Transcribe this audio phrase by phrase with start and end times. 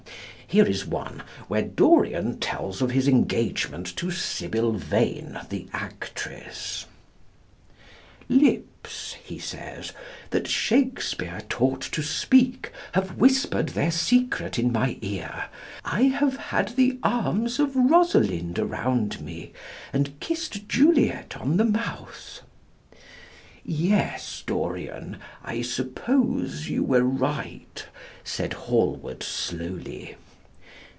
[0.53, 6.87] Here is one where, Dorian tells of his engagement to Sibyl Vane, the actress:
[8.27, 9.93] "Lips," he says,
[10.31, 15.45] "that Shakespeare taught to speak have whispered their secret in my ear.
[15.85, 19.53] I have had the arms of Rosalind around me,
[19.93, 22.41] and kissed Juliet on the mouth."
[23.63, 25.15] "Yes, Dorian,
[25.45, 27.85] I suppose you were right,"
[28.25, 30.17] said Hallward slowly.